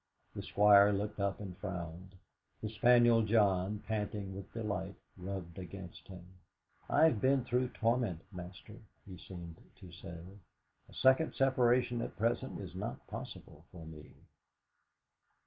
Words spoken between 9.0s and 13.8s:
he seemed to say. 'A second separation at present is not possible